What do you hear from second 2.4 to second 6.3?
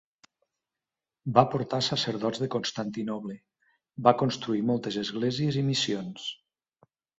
de Constantinoble, va construir moltes esglésies i missions.